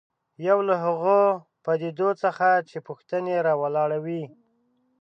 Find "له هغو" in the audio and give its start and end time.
0.67-1.21